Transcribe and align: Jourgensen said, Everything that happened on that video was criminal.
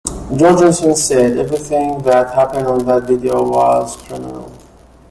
Jourgensen 0.33 0.95
said, 0.95 1.37
Everything 1.37 1.99
that 1.99 2.33
happened 2.33 2.65
on 2.65 2.83
that 2.87 3.03
video 3.03 3.43
was 3.47 3.95
criminal. 3.97 4.51